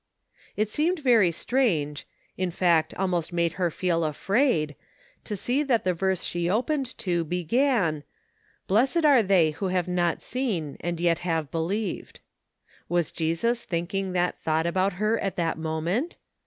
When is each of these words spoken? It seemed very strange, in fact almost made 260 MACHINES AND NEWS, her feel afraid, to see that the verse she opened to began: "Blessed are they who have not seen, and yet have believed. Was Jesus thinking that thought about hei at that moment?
It 0.57 0.67
seemed 0.67 0.97
very 0.97 1.29
strange, 1.29 2.07
in 2.35 2.49
fact 2.49 2.95
almost 2.95 3.31
made 3.31 3.51
260 3.51 3.61
MACHINES 3.85 3.93
AND 3.93 4.01
NEWS, 4.01 4.07
her 4.07 4.09
feel 4.09 4.09
afraid, 4.43 4.75
to 5.25 5.35
see 5.35 5.61
that 5.61 5.83
the 5.83 5.93
verse 5.93 6.23
she 6.23 6.49
opened 6.49 6.97
to 6.97 7.23
began: 7.23 8.03
"Blessed 8.65 9.05
are 9.05 9.21
they 9.21 9.51
who 9.51 9.67
have 9.67 9.87
not 9.87 10.23
seen, 10.23 10.77
and 10.79 10.99
yet 10.99 11.19
have 11.19 11.51
believed. 11.51 12.19
Was 12.89 13.11
Jesus 13.11 13.63
thinking 13.63 14.13
that 14.13 14.39
thought 14.39 14.65
about 14.65 14.93
hei 14.93 15.19
at 15.19 15.35
that 15.35 15.59
moment? 15.59 16.17